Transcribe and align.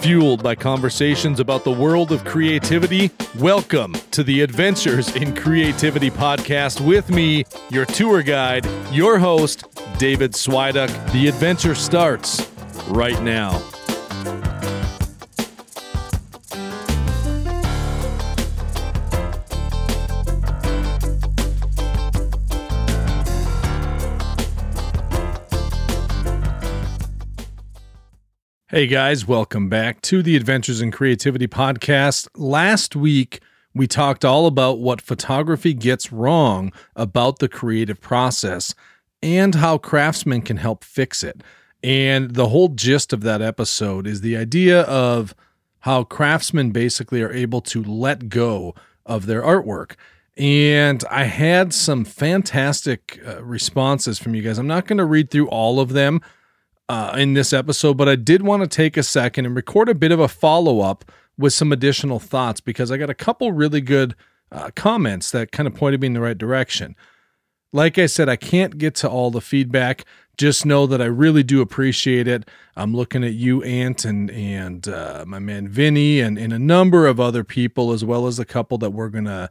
fueled 0.00 0.42
by 0.42 0.54
conversations 0.54 1.40
about 1.40 1.62
the 1.62 1.70
world 1.70 2.10
of 2.10 2.24
creativity. 2.24 3.10
Welcome 3.38 3.92
to 4.12 4.24
the 4.24 4.40
Adventures 4.40 5.14
in 5.14 5.36
Creativity 5.36 6.10
podcast 6.10 6.80
with 6.80 7.10
me, 7.10 7.44
your 7.70 7.84
tour 7.84 8.22
guide, 8.22 8.66
your 8.90 9.18
host, 9.18 9.64
David 9.98 10.32
Swiduck. 10.32 11.12
The 11.12 11.28
adventure 11.28 11.74
starts 11.74 12.50
right 12.88 13.20
now. 13.22 13.62
Hey 28.72 28.86
guys, 28.86 29.26
welcome 29.26 29.68
back 29.68 30.00
to 30.02 30.22
the 30.22 30.36
Adventures 30.36 30.80
in 30.80 30.92
Creativity 30.92 31.48
podcast. 31.48 32.28
Last 32.36 32.94
week, 32.94 33.40
we 33.74 33.88
talked 33.88 34.24
all 34.24 34.46
about 34.46 34.78
what 34.78 35.00
photography 35.02 35.74
gets 35.74 36.12
wrong 36.12 36.72
about 36.94 37.40
the 37.40 37.48
creative 37.48 38.00
process 38.00 38.72
and 39.24 39.56
how 39.56 39.76
craftsmen 39.76 40.42
can 40.42 40.58
help 40.58 40.84
fix 40.84 41.24
it. 41.24 41.42
And 41.82 42.34
the 42.36 42.50
whole 42.50 42.68
gist 42.68 43.12
of 43.12 43.22
that 43.22 43.42
episode 43.42 44.06
is 44.06 44.20
the 44.20 44.36
idea 44.36 44.82
of 44.82 45.34
how 45.80 46.04
craftsmen 46.04 46.70
basically 46.70 47.22
are 47.22 47.32
able 47.32 47.62
to 47.62 47.82
let 47.82 48.28
go 48.28 48.76
of 49.04 49.26
their 49.26 49.42
artwork. 49.42 49.96
And 50.36 51.02
I 51.10 51.24
had 51.24 51.74
some 51.74 52.04
fantastic 52.04 53.20
uh, 53.26 53.42
responses 53.42 54.20
from 54.20 54.36
you 54.36 54.42
guys. 54.42 54.58
I'm 54.58 54.68
not 54.68 54.86
going 54.86 54.98
to 54.98 55.04
read 55.04 55.32
through 55.32 55.48
all 55.48 55.80
of 55.80 55.88
them 55.88 56.20
uh, 56.90 57.12
in 57.16 57.34
this 57.34 57.52
episode, 57.52 57.96
but 57.96 58.08
I 58.08 58.16
did 58.16 58.42
want 58.42 58.64
to 58.64 58.68
take 58.68 58.96
a 58.96 59.04
second 59.04 59.46
and 59.46 59.54
record 59.54 59.88
a 59.88 59.94
bit 59.94 60.10
of 60.10 60.18
a 60.18 60.26
follow 60.26 60.80
up 60.80 61.04
with 61.38 61.52
some 61.52 61.70
additional 61.70 62.18
thoughts 62.18 62.60
because 62.60 62.90
I 62.90 62.96
got 62.96 63.08
a 63.08 63.14
couple 63.14 63.52
really 63.52 63.80
good 63.80 64.16
uh, 64.50 64.70
comments 64.74 65.30
that 65.30 65.52
kind 65.52 65.68
of 65.68 65.74
pointed 65.76 66.00
me 66.00 66.08
in 66.08 66.14
the 66.14 66.20
right 66.20 66.36
direction. 66.36 66.96
Like 67.72 67.96
I 67.96 68.06
said, 68.06 68.28
I 68.28 68.34
can't 68.34 68.76
get 68.76 68.96
to 68.96 69.08
all 69.08 69.30
the 69.30 69.40
feedback. 69.40 70.04
Just 70.36 70.66
know 70.66 70.84
that 70.88 71.00
I 71.00 71.04
really 71.04 71.44
do 71.44 71.60
appreciate 71.60 72.26
it. 72.26 72.48
I'm 72.74 72.92
looking 72.92 73.22
at 73.22 73.34
you, 73.34 73.62
Ant, 73.62 74.04
and 74.04 74.28
and 74.32 74.88
uh, 74.88 75.24
my 75.28 75.38
man 75.38 75.68
Vinny, 75.68 76.18
and, 76.18 76.36
and 76.36 76.52
a 76.52 76.58
number 76.58 77.06
of 77.06 77.20
other 77.20 77.44
people, 77.44 77.92
as 77.92 78.04
well 78.04 78.26
as 78.26 78.40
a 78.40 78.44
couple 78.44 78.78
that 78.78 78.90
we're 78.90 79.10
gonna 79.10 79.48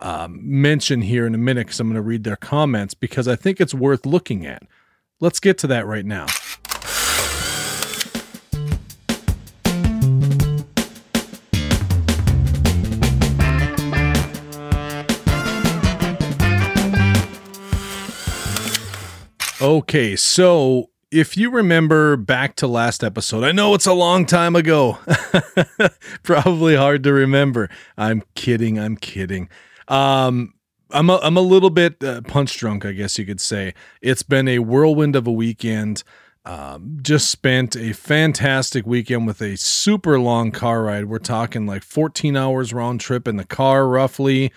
um, 0.00 0.40
mention 0.42 1.02
here 1.02 1.24
in 1.24 1.36
a 1.36 1.38
minute 1.38 1.68
because 1.68 1.78
I'm 1.78 1.86
gonna 1.86 2.02
read 2.02 2.24
their 2.24 2.34
comments 2.34 2.94
because 2.94 3.28
I 3.28 3.36
think 3.36 3.60
it's 3.60 3.74
worth 3.74 4.04
looking 4.04 4.44
at. 4.44 4.64
Let's 5.20 5.38
get 5.38 5.56
to 5.58 5.68
that 5.68 5.86
right 5.86 6.04
now. 6.04 6.26
Okay, 19.62 20.16
so 20.16 20.88
if 21.10 21.36
you 21.36 21.50
remember 21.50 22.16
back 22.16 22.56
to 22.56 22.66
last 22.66 23.04
episode, 23.04 23.44
I 23.44 23.52
know 23.52 23.74
it's 23.74 23.86
a 23.86 23.92
long 23.92 24.24
time 24.24 24.56
ago. 24.56 24.96
Probably 26.22 26.76
hard 26.76 27.04
to 27.04 27.12
remember. 27.12 27.68
I'm 27.98 28.22
kidding. 28.34 28.78
I'm 28.78 28.96
kidding. 28.96 29.50
Um, 29.86 30.54
I'm 30.90 31.10
a, 31.10 31.18
I'm 31.18 31.36
a 31.36 31.42
little 31.42 31.68
bit 31.68 32.02
uh, 32.02 32.22
punch 32.22 32.56
drunk, 32.56 32.86
I 32.86 32.92
guess 32.92 33.18
you 33.18 33.26
could 33.26 33.40
say. 33.40 33.74
It's 34.00 34.22
been 34.22 34.48
a 34.48 34.60
whirlwind 34.60 35.14
of 35.14 35.26
a 35.26 35.32
weekend. 35.32 36.04
Um, 36.46 36.96
just 37.02 37.30
spent 37.30 37.76
a 37.76 37.92
fantastic 37.92 38.86
weekend 38.86 39.26
with 39.26 39.42
a 39.42 39.56
super 39.58 40.18
long 40.18 40.52
car 40.52 40.84
ride. 40.84 41.04
We're 41.04 41.18
talking 41.18 41.66
like 41.66 41.82
14 41.82 42.34
hours 42.34 42.72
round 42.72 43.00
trip 43.00 43.28
in 43.28 43.36
the 43.36 43.44
car, 43.44 43.86
roughly, 43.86 44.52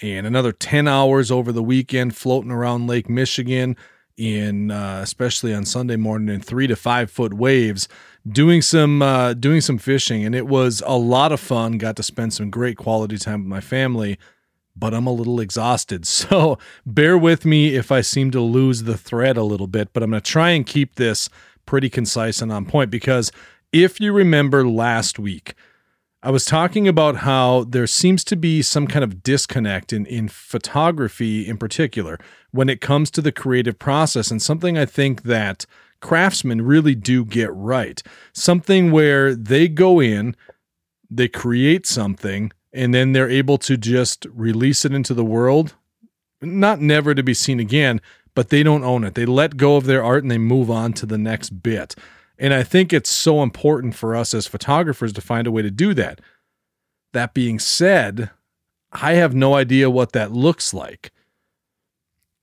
and 0.00 0.28
another 0.28 0.52
10 0.52 0.86
hours 0.86 1.32
over 1.32 1.50
the 1.50 1.62
weekend 1.62 2.14
floating 2.14 2.52
around 2.52 2.86
Lake 2.86 3.08
Michigan 3.10 3.76
in 4.16 4.70
uh, 4.70 5.00
especially 5.02 5.54
on 5.54 5.64
Sunday 5.64 5.96
morning 5.96 6.34
in 6.34 6.40
three 6.40 6.66
to 6.66 6.76
five 6.76 7.10
foot 7.10 7.34
waves, 7.34 7.88
doing 8.26 8.62
some 8.62 9.02
uh, 9.02 9.34
doing 9.34 9.60
some 9.60 9.78
fishing, 9.78 10.24
and 10.24 10.34
it 10.34 10.46
was 10.46 10.82
a 10.86 10.96
lot 10.96 11.32
of 11.32 11.40
fun. 11.40 11.78
Got 11.78 11.96
to 11.96 12.02
spend 12.02 12.32
some 12.32 12.50
great 12.50 12.76
quality 12.76 13.18
time 13.18 13.40
with 13.40 13.48
my 13.48 13.60
family, 13.60 14.18
but 14.76 14.94
I'm 14.94 15.06
a 15.06 15.12
little 15.12 15.40
exhausted, 15.40 16.06
so 16.06 16.58
bear 16.86 17.18
with 17.18 17.44
me 17.44 17.74
if 17.74 17.90
I 17.90 18.00
seem 18.00 18.30
to 18.32 18.40
lose 18.40 18.84
the 18.84 18.96
thread 18.98 19.36
a 19.36 19.44
little 19.44 19.66
bit. 19.68 19.92
But 19.92 20.02
I'm 20.02 20.10
going 20.10 20.22
to 20.22 20.30
try 20.30 20.50
and 20.50 20.66
keep 20.66 20.96
this 20.96 21.28
pretty 21.66 21.88
concise 21.88 22.42
and 22.42 22.52
on 22.52 22.66
point 22.66 22.90
because 22.90 23.32
if 23.72 24.00
you 24.00 24.12
remember 24.12 24.66
last 24.66 25.18
week. 25.18 25.54
I 26.24 26.30
was 26.30 26.46
talking 26.46 26.88
about 26.88 27.16
how 27.16 27.64
there 27.64 27.86
seems 27.86 28.24
to 28.24 28.34
be 28.34 28.62
some 28.62 28.86
kind 28.86 29.04
of 29.04 29.22
disconnect 29.22 29.92
in, 29.92 30.06
in 30.06 30.28
photography 30.28 31.46
in 31.46 31.58
particular 31.58 32.18
when 32.50 32.70
it 32.70 32.80
comes 32.80 33.10
to 33.10 33.20
the 33.20 33.30
creative 33.30 33.78
process, 33.78 34.30
and 34.30 34.40
something 34.40 34.78
I 34.78 34.86
think 34.86 35.24
that 35.24 35.66
craftsmen 36.00 36.62
really 36.62 36.94
do 36.94 37.26
get 37.26 37.52
right. 37.52 38.02
Something 38.32 38.90
where 38.90 39.34
they 39.34 39.68
go 39.68 40.00
in, 40.00 40.34
they 41.10 41.28
create 41.28 41.84
something, 41.86 42.52
and 42.72 42.94
then 42.94 43.12
they're 43.12 43.28
able 43.28 43.58
to 43.58 43.76
just 43.76 44.26
release 44.30 44.86
it 44.86 44.94
into 44.94 45.12
the 45.12 45.26
world, 45.26 45.74
not 46.40 46.80
never 46.80 47.14
to 47.14 47.22
be 47.22 47.34
seen 47.34 47.60
again, 47.60 48.00
but 48.34 48.48
they 48.48 48.62
don't 48.62 48.82
own 48.82 49.04
it. 49.04 49.14
They 49.14 49.26
let 49.26 49.58
go 49.58 49.76
of 49.76 49.84
their 49.84 50.02
art 50.02 50.22
and 50.22 50.30
they 50.30 50.38
move 50.38 50.70
on 50.70 50.94
to 50.94 51.04
the 51.04 51.18
next 51.18 51.62
bit. 51.62 51.94
And 52.38 52.52
I 52.52 52.62
think 52.62 52.92
it's 52.92 53.10
so 53.10 53.42
important 53.42 53.94
for 53.94 54.16
us 54.16 54.34
as 54.34 54.46
photographers 54.46 55.12
to 55.12 55.20
find 55.20 55.46
a 55.46 55.52
way 55.52 55.62
to 55.62 55.70
do 55.70 55.94
that. 55.94 56.20
That 57.12 57.34
being 57.34 57.58
said, 57.58 58.30
I 58.92 59.14
have 59.14 59.34
no 59.34 59.54
idea 59.54 59.90
what 59.90 60.12
that 60.12 60.32
looks 60.32 60.74
like. 60.74 61.12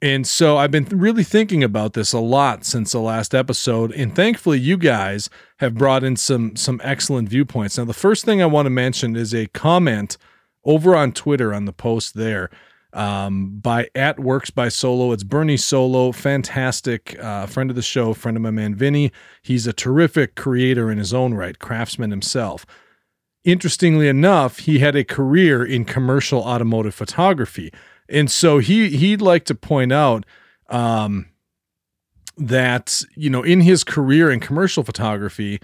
And 0.01 0.25
so 0.25 0.57
I've 0.57 0.71
been 0.71 0.85
really 0.85 1.23
thinking 1.23 1.63
about 1.63 1.93
this 1.93 2.11
a 2.11 2.19
lot 2.19 2.65
since 2.65 2.91
the 2.91 2.99
last 2.99 3.35
episode 3.35 3.91
and 3.91 4.15
thankfully 4.15 4.59
you 4.59 4.75
guys 4.75 5.29
have 5.57 5.75
brought 5.75 6.03
in 6.03 6.15
some 6.15 6.55
some 6.55 6.81
excellent 6.83 7.29
viewpoints. 7.29 7.77
Now 7.77 7.85
the 7.85 7.93
first 7.93 8.25
thing 8.25 8.41
I 8.41 8.47
want 8.47 8.65
to 8.65 8.71
mention 8.71 9.15
is 9.15 9.33
a 9.33 9.45
comment 9.47 10.17
over 10.65 10.95
on 10.95 11.11
Twitter 11.11 11.53
on 11.53 11.65
the 11.65 11.73
post 11.73 12.15
there 12.15 12.49
um, 12.93 13.59
by 13.59 13.89
at 13.95 14.19
works 14.19 14.49
by 14.49 14.69
solo 14.69 15.11
it's 15.11 15.23
bernie 15.23 15.57
solo 15.57 16.11
fantastic 16.11 17.17
uh, 17.19 17.45
friend 17.45 17.69
of 17.69 17.75
the 17.75 17.81
show 17.81 18.13
friend 18.13 18.37
of 18.37 18.43
my 18.43 18.51
man 18.51 18.75
vinny. 18.75 19.11
He's 19.41 19.67
a 19.67 19.73
terrific 19.73 20.35
creator 20.35 20.91
in 20.91 20.97
his 20.97 21.13
own 21.13 21.33
right 21.33 21.57
craftsman 21.57 22.11
himself. 22.11 22.65
Interestingly 23.43 24.07
enough 24.07 24.59
he 24.59 24.79
had 24.79 24.95
a 24.95 25.03
career 25.03 25.63
in 25.63 25.85
commercial 25.85 26.41
automotive 26.41 26.95
photography. 26.95 27.73
And 28.09 28.29
so 28.29 28.59
he 28.59 28.89
he'd 28.89 29.21
like 29.21 29.45
to 29.45 29.55
point 29.55 29.91
out 29.93 30.25
um, 30.69 31.31
that 32.37 33.03
you 33.15 33.29
know 33.29 33.43
in 33.43 33.61
his 33.61 33.83
career 33.83 34.31
in 34.31 34.39
commercial 34.39 34.83
photography 34.83 35.59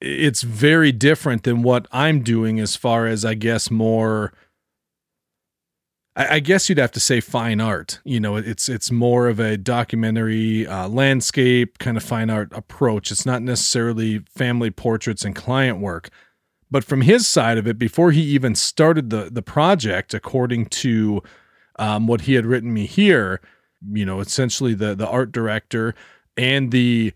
it's 0.00 0.42
very 0.42 0.92
different 0.92 1.44
than 1.44 1.62
what 1.62 1.86
i'm 1.90 2.22
doing 2.22 2.60
as 2.60 2.76
far 2.76 3.06
as 3.06 3.24
i 3.24 3.34
guess 3.34 3.70
more 3.70 4.32
I, 6.16 6.38
guess 6.38 6.68
you'd 6.68 6.78
have 6.78 6.92
to 6.92 7.00
say 7.00 7.20
fine 7.20 7.60
art. 7.60 8.00
You 8.04 8.20
know, 8.20 8.36
it's 8.36 8.68
it's 8.68 8.90
more 8.90 9.26
of 9.26 9.40
a 9.40 9.56
documentary 9.56 10.66
uh, 10.66 10.88
landscape 10.88 11.78
kind 11.78 11.96
of 11.96 12.04
fine 12.04 12.30
art 12.30 12.52
approach. 12.52 13.10
It's 13.10 13.26
not 13.26 13.42
necessarily 13.42 14.20
family 14.28 14.70
portraits 14.70 15.24
and 15.24 15.34
client 15.34 15.80
work. 15.80 16.10
But 16.70 16.84
from 16.84 17.02
his 17.02 17.26
side 17.26 17.58
of 17.58 17.66
it, 17.66 17.78
before 17.78 18.12
he 18.12 18.22
even 18.22 18.54
started 18.54 19.10
the 19.10 19.28
the 19.30 19.42
project, 19.42 20.14
according 20.14 20.66
to 20.66 21.22
um, 21.78 22.06
what 22.06 22.22
he 22.22 22.34
had 22.34 22.46
written 22.46 22.72
me 22.72 22.86
here, 22.86 23.40
you 23.92 24.06
know, 24.06 24.20
essentially 24.20 24.74
the 24.74 24.94
the 24.94 25.08
art 25.08 25.32
director 25.32 25.94
and 26.36 26.70
the 26.70 27.12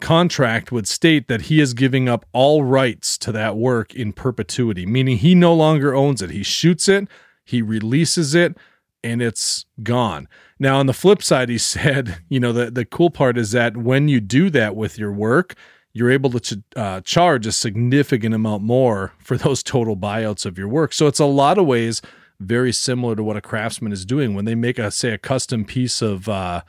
contract 0.00 0.70
would 0.70 0.86
state 0.86 1.28
that 1.28 1.42
he 1.42 1.60
is 1.60 1.74
giving 1.74 2.08
up 2.08 2.24
all 2.32 2.62
rights 2.62 3.18
to 3.18 3.32
that 3.32 3.56
work 3.56 3.94
in 3.94 4.12
perpetuity, 4.12 4.86
meaning 4.86 5.16
he 5.16 5.34
no 5.34 5.54
longer 5.54 5.94
owns 5.94 6.22
it. 6.22 6.30
He 6.30 6.42
shoots 6.42 6.88
it, 6.88 7.08
he 7.48 7.62
releases 7.62 8.34
it 8.34 8.58
and 9.02 9.22
it's 9.22 9.64
gone. 9.82 10.28
Now, 10.58 10.78
on 10.78 10.86
the 10.86 10.92
flip 10.92 11.22
side, 11.22 11.48
he 11.48 11.56
said, 11.74 12.18
you 12.28 12.38
know, 12.38 12.52
the, 12.52 12.70
the 12.70 12.84
cool 12.84 13.10
part 13.10 13.38
is 13.38 13.52
that 13.52 13.74
when 13.74 14.06
you 14.06 14.20
do 14.20 14.50
that 14.50 14.76
with 14.76 14.98
your 14.98 15.12
work, 15.12 15.54
you're 15.94 16.10
able 16.10 16.28
to 16.30 16.40
ch- 16.40 16.62
uh, 16.76 17.00
charge 17.00 17.46
a 17.46 17.52
significant 17.52 18.34
amount 18.34 18.62
more 18.62 19.14
for 19.18 19.38
those 19.38 19.62
total 19.62 19.96
buyouts 19.96 20.44
of 20.44 20.58
your 20.58 20.68
work. 20.68 20.92
So 20.92 21.06
it's 21.06 21.20
a 21.20 21.24
lot 21.24 21.56
of 21.56 21.64
ways 21.64 22.02
very 22.38 22.70
similar 22.70 23.16
to 23.16 23.22
what 23.22 23.38
a 23.38 23.40
craftsman 23.40 23.92
is 23.92 24.04
doing 24.04 24.34
when 24.34 24.44
they 24.44 24.54
make 24.54 24.78
a 24.78 24.90
say 24.90 25.10
a 25.10 25.18
custom 25.18 25.64
piece 25.64 26.02
of 26.02 26.28
uh, 26.28 26.62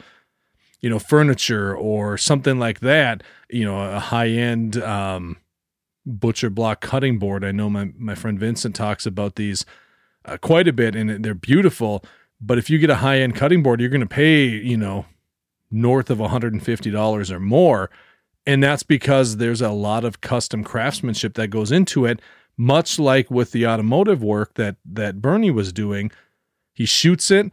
you 0.79 0.89
know 0.89 0.97
furniture 0.97 1.75
or 1.75 2.17
something 2.17 2.57
like 2.57 2.79
that. 2.79 3.21
You 3.49 3.65
know, 3.65 3.79
a 3.79 3.99
high 3.99 4.29
end 4.29 4.81
um, 4.81 5.37
butcher 6.05 6.49
block 6.49 6.81
cutting 6.81 7.19
board. 7.19 7.43
I 7.43 7.51
know 7.51 7.69
my 7.69 7.91
my 7.97 8.15
friend 8.15 8.39
Vincent 8.39 8.75
talks 8.75 9.05
about 9.05 9.35
these 9.35 9.65
uh, 10.25 10.37
quite 10.37 10.67
a 10.67 10.73
bit 10.73 10.95
and 10.95 11.23
they're 11.23 11.33
beautiful. 11.33 12.03
But 12.41 12.57
if 12.57 12.69
you 12.69 12.77
get 12.77 12.89
a 12.89 12.95
high 12.95 13.19
end 13.19 13.35
cutting 13.35 13.63
board, 13.63 13.79
you're 13.79 13.89
going 13.89 14.01
to 14.01 14.07
pay, 14.07 14.45
you 14.45 14.77
know, 14.77 15.05
north 15.71 16.09
of 16.09 16.19
$150 16.19 17.31
or 17.31 17.39
more. 17.39 17.89
And 18.45 18.63
that's 18.63 18.83
because 18.83 19.37
there's 19.37 19.61
a 19.61 19.69
lot 19.69 20.03
of 20.03 20.21
custom 20.21 20.63
craftsmanship 20.63 21.35
that 21.35 21.49
goes 21.49 21.71
into 21.71 22.05
it, 22.05 22.21
much 22.57 22.97
like 22.97 23.29
with 23.29 23.51
the 23.51 23.67
automotive 23.67 24.23
work 24.23 24.55
that 24.55 24.77
that 24.85 25.21
Bernie 25.21 25.51
was 25.51 25.71
doing. 25.71 26.11
He 26.73 26.85
shoots 26.85 27.29
it 27.29 27.51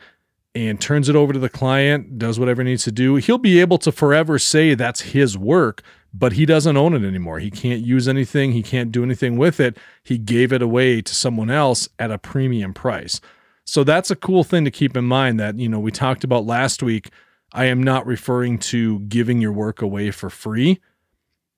and 0.55 0.81
turns 0.81 1.09
it 1.09 1.17
over 1.17 1.33
to 1.33 1.39
the 1.39 1.51
client, 1.51 2.19
does 2.19 2.39
whatever 2.41 2.63
he 2.63 2.71
needs 2.71 2.85
to 2.85 2.93
do. 2.93 3.17
He'll 3.17 3.37
be 3.37 3.61
able 3.61 3.77
to 3.79 3.93
forever 3.93 4.39
say 4.39 4.75
that's 4.75 5.01
his 5.03 5.37
work, 5.37 5.83
but 6.19 6.33
he 6.33 6.47
doesn't 6.47 6.77
own 6.77 6.95
it 6.95 7.07
anymore. 7.07 7.39
He 7.41 7.51
can't 7.51 7.83
use 7.83 8.09
anything, 8.09 8.53
he 8.53 8.63
can't 8.63 8.91
do 8.91 9.05
anything 9.05 9.37
with 9.37 9.61
it. 9.61 9.77
He 10.03 10.17
gave 10.17 10.53
it 10.53 10.63
away 10.63 11.03
to 11.03 11.15
someone 11.15 11.51
else 11.51 11.89
at 11.99 12.11
a 12.11 12.19
premium 12.19 12.73
price. 12.73 13.21
So 13.65 13.85
that's 13.85 14.11
a 14.11 14.17
cool 14.17 14.45
thing 14.45 14.65
to 14.65 14.71
keep 14.71 14.97
in 14.97 15.05
mind 15.05 15.39
that, 15.41 15.59
you 15.59 15.69
know, 15.69 15.81
we 15.81 15.91
talked 15.91 16.25
about 16.25 16.47
last 16.47 16.83
week. 16.83 17.11
I 17.53 17.67
am 17.67 17.83
not 17.83 18.07
referring 18.07 18.59
to 18.61 19.01
giving 19.01 19.41
your 19.41 19.53
work 19.53 19.83
away 19.83 20.11
for 20.11 20.31
free. 20.31 20.81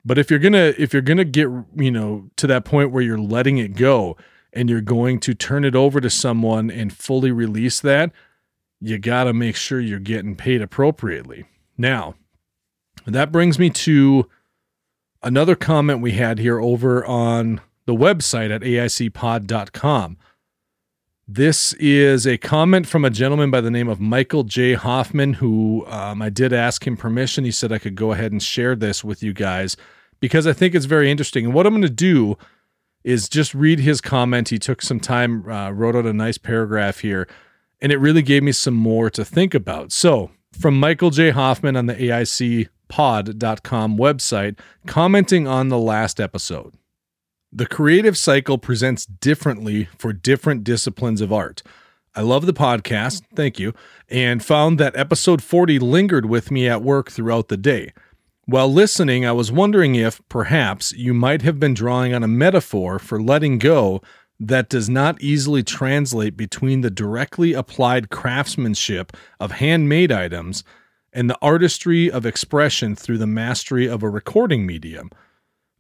But 0.05 0.19
if 0.19 0.31
you're 0.31 0.39
going 0.39 0.55
to 0.55 0.81
if 0.81 0.93
you're 0.93 1.03
going 1.03 1.19
to 1.19 1.25
get, 1.25 1.49
you 1.77 1.91
know, 1.91 2.31
to 2.37 2.47
that 2.47 2.65
point 2.65 2.91
where 2.91 3.03
you're 3.03 3.19
letting 3.19 3.59
it 3.59 3.77
go 3.77 4.17
and 4.53 4.71
you're 4.71 4.81
going 4.81 5.21
to 5.21 5.35
turn 5.35 5.65
it 5.65 5.77
over 5.77 6.01
to 6.01 6.09
someone 6.09 6.71
and 6.71 6.93
fully 6.93 7.31
release 7.31 7.81
that, 7.81 8.11
you 8.81 8.99
got 8.99 9.25
to 9.25 9.33
make 9.33 9.55
sure 9.55 9.81
you're 9.81 9.99
getting 9.99 10.35
paid 10.35 10.63
appropriately. 10.63 11.45
Now, 11.77 12.15
that 13.07 13.31
brings 13.31 13.59
me 13.59 13.71
to 13.71 14.29
another 15.23 15.57
comment 15.57 16.01
we 16.01 16.13
had 16.13 16.39
here 16.39 16.61
over 16.61 17.05
on 17.05 17.61
the 17.87 17.95
website 17.95 18.55
at 18.55 18.63
aicpod.com. 18.63 20.19
This 21.31 21.75
is 21.75 22.27
a 22.27 22.39
comment 22.39 22.87
from 22.87 23.05
a 23.05 23.11
gentleman 23.11 23.51
by 23.51 23.61
the 23.61 23.71
name 23.71 23.89
of 23.89 24.01
Michael 24.01 24.45
J. 24.45 24.73
Hoffman, 24.73 25.35
who 25.35 25.85
um, 25.87 26.23
I 26.23 26.31
did 26.31 26.55
ask 26.55 26.87
him 26.87 26.97
permission. 26.97 27.45
He 27.45 27.51
said 27.51 27.71
I 27.71 27.79
could 27.79 27.97
go 27.97 28.13
ahead 28.13 28.33
and 28.33 28.43
share 28.43 28.75
this 28.75 29.05
with 29.05 29.23
you 29.23 29.35
guys 29.35 29.77
because 30.21 30.47
I 30.47 30.55
think 30.55 30.75
it's 30.75 30.87
very 30.87 31.11
interesting. 31.11 31.45
And 31.45 31.55
what 31.55 31.67
I'm 31.67 31.75
going 31.75 31.83
to 31.83 31.91
do 31.91 32.39
is 33.05 33.29
just 33.29 33.55
read 33.55 33.81
his 33.81 34.01
comment. 34.01 34.49
He 34.49 34.59
took 34.59 34.81
some 34.81 35.01
time, 35.01 35.49
uh, 35.51 35.71
wrote 35.71 35.97
out 35.97 36.07
a 36.07 36.15
nice 36.15 36.39
paragraph 36.39 37.01
here, 37.01 37.29
and 37.81 37.93
it 37.93 37.99
really 37.99 38.23
gave 38.23 38.43
me 38.43 38.53
some 38.53 38.75
more 38.75 39.11
to 39.11 39.25
think 39.25 39.55
about. 39.55 39.93
So, 39.93 40.31
from 40.59 40.81
Michael 40.81 41.11
J. 41.11 41.31
Hoffman 41.31 41.77
on 41.77 41.87
the 41.87 41.95
AICpod.com 42.89 43.97
website, 43.97 44.59
commenting 44.87 45.47
on 45.47 45.69
the 45.69 45.79
last 45.79 46.21
episode. 46.21 46.75
The 47.51 47.67
creative 47.67 48.19
cycle 48.19 48.59
presents 48.59 49.07
differently 49.07 49.89
for 49.99 50.13
different 50.13 50.65
disciplines 50.65 51.21
of 51.21 51.33
art. 51.33 51.63
I 52.15 52.23
love 52.23 52.47
the 52.47 52.53
podcast, 52.53 53.23
thank 53.35 53.59
you, 53.59 53.73
and 54.09 54.45
found 54.45 54.79
that 54.79 54.97
episode 54.97 55.43
40 55.43 55.79
lingered 55.79 56.27
with 56.27 56.51
me 56.51 56.69
at 56.69 56.83
work 56.83 57.11
throughout 57.11 57.49
the 57.49 57.57
day. 57.57 57.93
While 58.45 58.73
listening, 58.73 59.25
I 59.25 59.33
was 59.33 59.53
wondering 59.53 59.95
if, 59.95 60.21
perhaps, 60.29 60.93
you 60.93 61.15
might 61.15 61.43
have 61.43 61.61
been 61.61 61.75
drawing 61.75 62.15
on 62.15 62.23
a 62.23 62.29
metaphor 62.29 62.99
for 62.99 63.23
letting 63.23 63.59
go 63.59 64.01
that 64.41 64.69
does 64.69 64.89
not 64.89 65.21
easily 65.21 65.63
translate 65.63 66.37
between 66.37 66.81
the 66.81 66.91
directly 66.91 67.53
applied 67.53 68.11
craftsmanship 68.11 69.17
of 69.41 69.53
handmade 69.53 70.13
items 70.13 70.65
and 71.19 71.29
the 71.29 71.39
artistry 71.43 72.09
of 72.09 72.25
expression 72.25 72.95
through 72.95 73.19
the 73.19 73.27
mastery 73.27 73.89
of 73.89 74.05
a 74.05 74.09
recording 74.09 74.65
medium. 74.65 75.11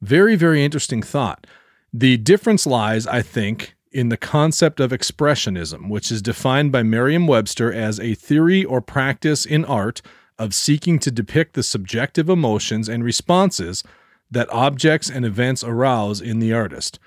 Very, 0.00 0.34
very 0.34 0.64
interesting 0.64 1.00
thought. 1.00 1.46
The 1.92 2.16
difference 2.16 2.66
lies, 2.66 3.06
I 3.06 3.22
think, 3.22 3.76
in 3.92 4.08
the 4.08 4.16
concept 4.16 4.80
of 4.80 4.90
expressionism, 4.90 5.88
which 5.88 6.10
is 6.10 6.22
defined 6.22 6.72
by 6.72 6.82
Merriam 6.82 7.28
Webster 7.28 7.72
as 7.72 8.00
a 8.00 8.14
theory 8.14 8.64
or 8.64 8.80
practice 8.80 9.46
in 9.46 9.64
art 9.64 10.02
of 10.40 10.56
seeking 10.56 10.98
to 10.98 11.10
depict 11.12 11.54
the 11.54 11.62
subjective 11.62 12.28
emotions 12.28 12.88
and 12.88 13.04
responses 13.04 13.84
that 14.28 14.52
objects 14.52 15.08
and 15.08 15.24
events 15.24 15.62
arouse 15.62 16.20
in 16.20 16.40
the 16.40 16.52
artist. 16.52 16.98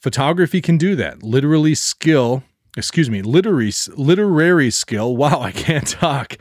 Photography 0.00 0.60
can 0.60 0.78
do 0.78 0.94
that. 0.94 1.24
Literally 1.24 1.74
skill, 1.74 2.44
excuse 2.76 3.10
me, 3.10 3.22
literary 3.22 3.72
literary 3.96 4.70
skill. 4.70 5.16
Wow, 5.16 5.40
I 5.40 5.50
can't 5.50 5.88
talk. 5.88 6.36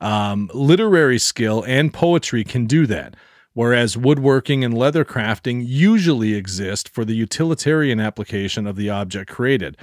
Um, 0.00 0.50
literary 0.52 1.18
skill 1.18 1.64
and 1.66 1.92
poetry 1.92 2.44
can 2.44 2.66
do 2.66 2.86
that 2.86 3.14
whereas 3.54 3.96
woodworking 3.96 4.62
and 4.62 4.76
leather 4.76 5.04
crafting 5.04 5.62
usually 5.64 6.34
exist 6.34 6.88
for 6.88 7.04
the 7.04 7.14
utilitarian 7.14 8.00
application 8.00 8.66
of 8.66 8.76
the 8.76 8.90
object 8.90 9.30
created. 9.30 9.76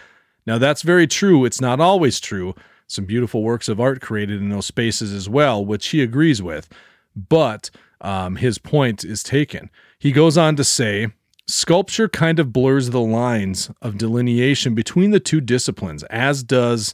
Now, 0.45 0.57
that's 0.57 0.81
very 0.81 1.07
true. 1.07 1.45
It's 1.45 1.61
not 1.61 1.79
always 1.79 2.19
true. 2.19 2.53
Some 2.87 3.05
beautiful 3.05 3.41
works 3.41 3.69
of 3.69 3.79
art 3.79 4.01
created 4.01 4.41
in 4.41 4.49
those 4.49 4.65
spaces 4.65 5.13
as 5.13 5.29
well, 5.29 5.65
which 5.65 5.87
he 5.87 6.03
agrees 6.03 6.41
with. 6.41 6.67
But 7.15 7.71
um, 8.01 8.35
his 8.35 8.57
point 8.57 9.03
is 9.05 9.23
taken. 9.23 9.69
He 9.97 10.11
goes 10.11 10.37
on 10.37 10.55
to 10.57 10.63
say 10.63 11.07
sculpture 11.47 12.09
kind 12.09 12.39
of 12.39 12.51
blurs 12.51 12.89
the 12.89 13.01
lines 13.01 13.71
of 13.81 13.97
delineation 13.97 14.75
between 14.75 15.11
the 15.11 15.19
two 15.19 15.39
disciplines, 15.41 16.03
as 16.05 16.43
does 16.43 16.93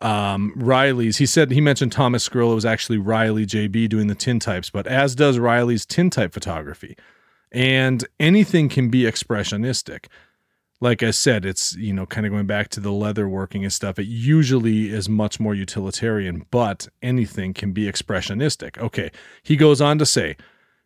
um, 0.00 0.52
Riley's. 0.56 1.16
He 1.18 1.26
said 1.26 1.50
he 1.50 1.60
mentioned 1.60 1.92
Thomas 1.92 2.28
Skrillo 2.28 2.54
was 2.54 2.64
actually 2.64 2.98
Riley 2.98 3.46
JB 3.46 3.88
doing 3.88 4.06
the 4.06 4.14
tintypes, 4.14 4.70
but 4.70 4.86
as 4.86 5.14
does 5.14 5.38
Riley's 5.38 5.86
tintype 5.86 6.32
photography. 6.32 6.96
And 7.50 8.06
anything 8.20 8.68
can 8.68 8.90
be 8.90 9.02
expressionistic. 9.02 10.06
Like 10.80 11.02
I 11.02 11.10
said, 11.10 11.44
it's, 11.44 11.74
you 11.74 11.92
know, 11.92 12.06
kind 12.06 12.24
of 12.24 12.30
going 12.30 12.46
back 12.46 12.68
to 12.70 12.80
the 12.80 12.92
leather 12.92 13.28
working 13.28 13.64
and 13.64 13.72
stuff. 13.72 13.98
It 13.98 14.06
usually 14.06 14.90
is 14.90 15.08
much 15.08 15.40
more 15.40 15.54
utilitarian, 15.54 16.44
but 16.50 16.88
anything 17.02 17.52
can 17.52 17.72
be 17.72 17.90
expressionistic. 17.90 18.78
Okay. 18.78 19.10
He 19.42 19.56
goes 19.56 19.80
on 19.80 19.98
to 19.98 20.06
say, 20.06 20.36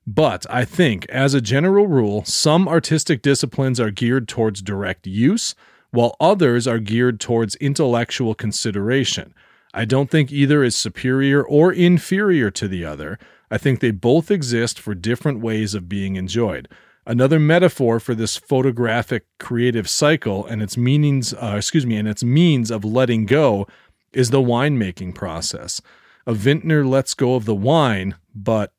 but 0.07 0.47
I 0.51 0.65
think, 0.65 1.07
as 1.11 1.35
a 1.35 1.41
general 1.41 1.87
rule, 1.87 2.25
some 2.25 2.67
artistic 2.67 3.23
disciplines 3.23 3.79
are 3.79 3.91
geared 3.91 4.29
towards 4.29 4.63
direct 4.63 5.07
use, 5.07 5.55
while 5.93 6.17
others 6.21 6.67
are 6.67 6.79
geared 6.79 7.21
towards 7.21 7.55
intellectual 7.57 8.35
consideration. 8.35 9.33
I 9.73 9.85
don't 9.85 10.11
think 10.11 10.33
either 10.33 10.65
is 10.65 10.77
superior 10.77 11.43
or 11.43 11.73
inferior 11.73 12.51
to 12.51 12.69
the 12.69 12.85
other. 12.85 13.19
I 13.51 13.59
think 13.59 13.81
they 13.81 13.91
both 13.91 14.31
exist 14.31 14.81
for 14.81 14.95
different 14.95 15.41
ways 15.41 15.75
of 15.75 15.89
being 15.89 16.17
enjoyed. 16.17 16.69
Another 17.07 17.39
metaphor 17.39 18.01
for 18.01 18.15
this 18.15 18.37
photographic 18.37 19.25
creative 19.39 19.89
cycle 19.89 20.47
and 20.47 20.63
its 20.63 20.77
meanings, 20.77 21.35
uh, 21.35 21.55
excuse 21.57 21.85
me, 21.85 21.97
and 21.97 22.09
its 22.09 22.23
means 22.23 22.71
of 22.71 22.85
letting 22.85 23.27
go 23.27 23.67
is 24.13 24.31
the 24.31 24.43
winemaking 24.43 25.15
process. 25.15 25.81
A 26.27 26.35
vintner 26.35 26.85
lets 26.85 27.15
go 27.15 27.35
of 27.35 27.45
the 27.45 27.55
wine, 27.55 28.15
but 28.35 28.73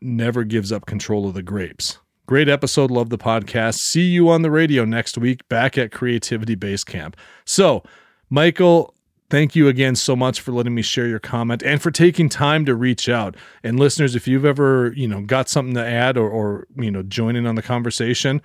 never 0.00 0.44
gives 0.44 0.72
up 0.72 0.86
control 0.86 1.28
of 1.28 1.34
the 1.34 1.42
grapes. 1.42 1.98
Great 2.30 2.48
episode. 2.48 2.92
Love 2.92 3.10
the 3.10 3.18
podcast. 3.18 3.80
See 3.80 4.02
you 4.02 4.28
on 4.28 4.42
the 4.42 4.52
radio 4.52 4.84
next 4.84 5.18
week 5.18 5.48
back 5.48 5.76
at 5.76 5.90
Creativity 5.90 6.54
Base 6.54 6.84
Camp. 6.84 7.16
So, 7.44 7.82
Michael, 8.28 8.94
thank 9.30 9.56
you 9.56 9.66
again 9.66 9.96
so 9.96 10.14
much 10.14 10.40
for 10.40 10.52
letting 10.52 10.72
me 10.72 10.80
share 10.80 11.08
your 11.08 11.18
comment 11.18 11.60
and 11.64 11.82
for 11.82 11.90
taking 11.90 12.28
time 12.28 12.64
to 12.66 12.76
reach 12.76 13.08
out. 13.08 13.36
And 13.64 13.80
listeners, 13.80 14.14
if 14.14 14.28
you've 14.28 14.44
ever, 14.44 14.92
you 14.94 15.08
know, 15.08 15.22
got 15.22 15.48
something 15.48 15.74
to 15.74 15.84
add 15.84 16.16
or, 16.16 16.30
or 16.30 16.68
you 16.76 16.92
know, 16.92 17.02
join 17.02 17.34
in 17.34 17.48
on 17.48 17.56
the 17.56 17.62
conversation, 17.62 18.40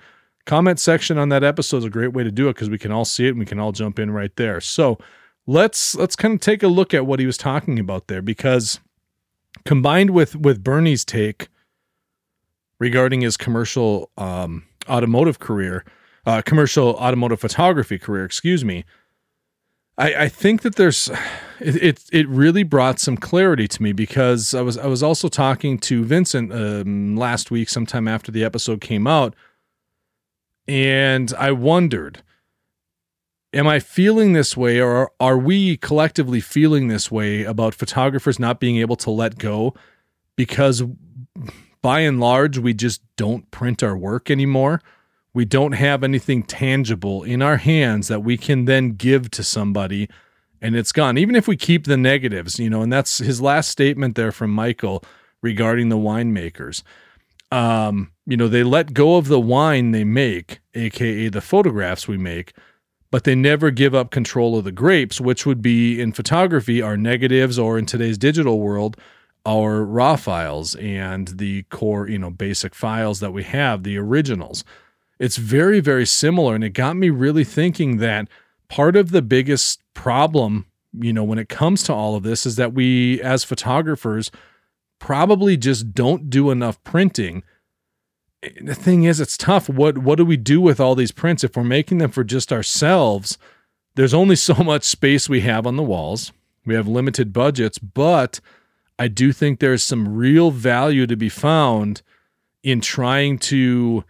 comment 0.46 0.80
section 0.80 1.16
on 1.16 1.28
that 1.28 1.44
episode 1.44 1.76
is 1.76 1.84
a 1.84 1.88
great 1.88 2.12
way 2.12 2.24
to 2.24 2.32
do 2.32 2.48
it 2.48 2.54
because 2.54 2.68
we 2.68 2.78
can 2.78 2.90
all 2.90 3.04
see 3.04 3.26
it 3.26 3.30
and 3.30 3.38
we 3.38 3.46
can 3.46 3.60
all 3.60 3.70
jump 3.70 4.00
in 4.00 4.10
right 4.10 4.34
there. 4.34 4.60
So 4.60 4.98
let's 5.46 5.94
let's 5.94 6.16
kind 6.16 6.34
of 6.34 6.40
take 6.40 6.64
a 6.64 6.68
look 6.68 6.92
at 6.92 7.06
what 7.06 7.20
he 7.20 7.26
was 7.26 7.36
talking 7.36 7.78
about 7.78 8.08
there 8.08 8.20
because 8.20 8.80
combined 9.64 10.10
with 10.10 10.34
with 10.34 10.64
Bernie's 10.64 11.04
take 11.04 11.50
regarding 12.78 13.22
his 13.22 13.36
commercial 13.36 14.10
um, 14.16 14.64
automotive 14.88 15.38
career, 15.38 15.84
uh, 16.24 16.42
commercial 16.42 16.94
automotive 16.96 17.40
photography 17.40 17.98
career, 17.98 18.24
excuse 18.24 18.64
me. 18.64 18.84
I, 19.98 20.14
I 20.24 20.28
think 20.28 20.62
that 20.62 20.76
there's 20.76 21.08
it, 21.60 21.82
it, 21.82 22.04
it 22.12 22.28
really 22.28 22.62
brought 22.62 22.98
some 22.98 23.16
clarity 23.16 23.68
to 23.68 23.82
me 23.82 23.92
because 23.92 24.54
I 24.54 24.60
was 24.60 24.76
I 24.76 24.86
was 24.86 25.02
also 25.02 25.28
talking 25.28 25.78
to 25.80 26.04
Vincent 26.04 26.52
um, 26.52 27.16
last 27.16 27.50
week 27.50 27.68
sometime 27.68 28.08
after 28.08 28.30
the 28.30 28.44
episode 28.44 28.80
came 28.80 29.06
out 29.06 29.34
and 30.68 31.32
I 31.38 31.52
wondered 31.52 32.22
am 33.52 33.66
I 33.66 33.78
feeling 33.78 34.32
this 34.32 34.56
way 34.56 34.80
or 34.80 35.10
are 35.20 35.38
we 35.38 35.76
collectively 35.76 36.40
feeling 36.40 36.88
this 36.88 37.10
way 37.10 37.44
about 37.44 37.74
photographers 37.74 38.38
not 38.38 38.60
being 38.60 38.76
able 38.78 38.96
to 38.96 39.10
let 39.10 39.38
go 39.38 39.74
because 40.36 40.82
by 41.86 42.00
and 42.00 42.18
large, 42.18 42.58
we 42.58 42.74
just 42.74 43.00
don't 43.14 43.48
print 43.52 43.80
our 43.80 43.96
work 43.96 44.28
anymore. 44.28 44.82
We 45.32 45.44
don't 45.44 45.70
have 45.70 46.02
anything 46.02 46.42
tangible 46.42 47.22
in 47.22 47.42
our 47.42 47.58
hands 47.58 48.08
that 48.08 48.24
we 48.24 48.36
can 48.36 48.64
then 48.64 48.94
give 48.94 49.30
to 49.30 49.44
somebody 49.44 50.08
and 50.60 50.74
it's 50.74 50.90
gone. 50.90 51.16
Even 51.16 51.36
if 51.36 51.46
we 51.46 51.56
keep 51.56 51.84
the 51.84 51.96
negatives, 51.96 52.58
you 52.58 52.68
know, 52.68 52.82
and 52.82 52.92
that's 52.92 53.18
his 53.18 53.40
last 53.40 53.68
statement 53.68 54.16
there 54.16 54.32
from 54.32 54.50
Michael 54.50 55.04
regarding 55.42 55.88
the 55.88 55.96
winemakers. 55.96 56.82
Um, 57.52 58.10
you 58.26 58.36
know, 58.36 58.48
they 58.48 58.64
let 58.64 58.92
go 58.92 59.14
of 59.14 59.28
the 59.28 59.38
wine 59.38 59.92
they 59.92 60.02
make, 60.02 60.58
aka 60.74 61.28
the 61.28 61.40
photographs 61.40 62.08
we 62.08 62.16
make, 62.16 62.52
but 63.12 63.22
they 63.22 63.36
never 63.36 63.70
give 63.70 63.94
up 63.94 64.10
control 64.10 64.58
of 64.58 64.64
the 64.64 64.72
grapes, 64.72 65.20
which 65.20 65.46
would 65.46 65.62
be 65.62 66.00
in 66.00 66.10
photography 66.10 66.82
our 66.82 66.96
negatives 66.96 67.60
or 67.60 67.78
in 67.78 67.86
today's 67.86 68.18
digital 68.18 68.58
world 68.58 68.96
our 69.46 69.84
raw 69.84 70.16
files 70.16 70.74
and 70.74 71.28
the 71.28 71.62
core, 71.64 72.08
you 72.08 72.18
know, 72.18 72.30
basic 72.30 72.74
files 72.74 73.20
that 73.20 73.32
we 73.32 73.44
have, 73.44 73.84
the 73.84 73.96
originals. 73.96 74.64
It's 75.18 75.36
very, 75.36 75.80
very 75.80 76.04
similar. 76.04 76.54
And 76.54 76.64
it 76.64 76.70
got 76.70 76.96
me 76.96 77.10
really 77.10 77.44
thinking 77.44 77.98
that 77.98 78.28
part 78.68 78.96
of 78.96 79.12
the 79.12 79.22
biggest 79.22 79.80
problem, 79.94 80.66
you 80.92 81.12
know, 81.12 81.24
when 81.24 81.38
it 81.38 81.48
comes 81.48 81.82
to 81.84 81.94
all 81.94 82.16
of 82.16 82.24
this 82.24 82.44
is 82.44 82.56
that 82.56 82.74
we, 82.74 83.22
as 83.22 83.44
photographers, 83.44 84.30
probably 84.98 85.56
just 85.56 85.94
don't 85.94 86.28
do 86.28 86.50
enough 86.50 86.82
printing. 86.82 87.42
The 88.60 88.74
thing 88.74 89.04
is, 89.04 89.20
it's 89.20 89.36
tough. 89.36 89.68
What 89.68 89.98
what 89.98 90.16
do 90.16 90.24
we 90.24 90.36
do 90.36 90.60
with 90.60 90.78
all 90.78 90.94
these 90.94 91.12
prints 91.12 91.42
if 91.42 91.56
we're 91.56 91.64
making 91.64 91.98
them 91.98 92.10
for 92.10 92.22
just 92.24 92.52
ourselves? 92.52 93.38
There's 93.94 94.14
only 94.14 94.36
so 94.36 94.54
much 94.54 94.84
space 94.84 95.28
we 95.28 95.40
have 95.40 95.66
on 95.66 95.76
the 95.76 95.82
walls. 95.82 96.32
We 96.64 96.74
have 96.74 96.86
limited 96.86 97.32
budgets, 97.32 97.78
but 97.78 98.40
I 98.98 99.08
do 99.08 99.32
think 99.32 99.60
there's 99.60 99.82
some 99.82 100.14
real 100.16 100.50
value 100.50 101.06
to 101.06 101.16
be 101.16 101.28
found 101.28 102.02
in 102.62 102.80
trying 102.80 103.38
to 103.38 104.04